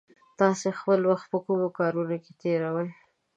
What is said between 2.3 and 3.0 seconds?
تېروئ؟